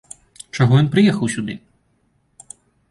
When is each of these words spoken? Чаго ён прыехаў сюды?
Чаго 0.57 0.73
ён 0.81 0.89
прыехаў 0.95 1.31
сюды? 1.37 1.53